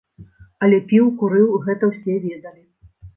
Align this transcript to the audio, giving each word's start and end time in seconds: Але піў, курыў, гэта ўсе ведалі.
Але 0.67 0.79
піў, 0.91 1.11
курыў, 1.19 1.51
гэта 1.65 1.83
ўсе 1.91 2.17
ведалі. 2.25 2.63